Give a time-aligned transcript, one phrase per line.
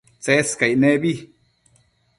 [0.23, 1.11] Tsescaic nebi